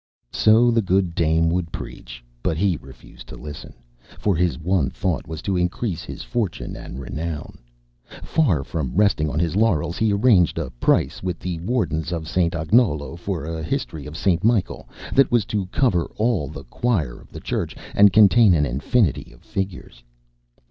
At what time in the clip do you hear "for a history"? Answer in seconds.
13.15-14.07